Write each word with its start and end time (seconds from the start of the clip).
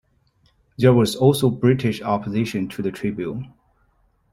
There 0.79 0.95
was 0.95 1.15
also 1.15 1.51
British 1.51 2.01
opposition 2.01 2.67
to 2.69 2.81
the 2.81 2.89
tribute. 2.91 3.43